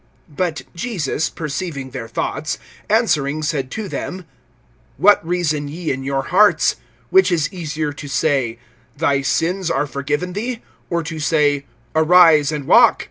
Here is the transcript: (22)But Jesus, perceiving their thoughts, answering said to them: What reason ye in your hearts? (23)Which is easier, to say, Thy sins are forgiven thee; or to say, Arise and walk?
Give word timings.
(22)But 0.35 0.63
Jesus, 0.73 1.29
perceiving 1.29 1.91
their 1.91 2.07
thoughts, 2.07 2.57
answering 2.89 3.43
said 3.43 3.69
to 3.69 3.87
them: 3.87 4.25
What 4.97 5.23
reason 5.23 5.67
ye 5.67 5.91
in 5.91 6.01
your 6.03 6.23
hearts? 6.23 6.77
(23)Which 7.13 7.31
is 7.31 7.53
easier, 7.53 7.93
to 7.93 8.07
say, 8.07 8.57
Thy 8.97 9.21
sins 9.21 9.69
are 9.69 9.85
forgiven 9.85 10.33
thee; 10.33 10.63
or 10.89 11.03
to 11.03 11.19
say, 11.19 11.67
Arise 11.93 12.51
and 12.51 12.65
walk? 12.65 12.99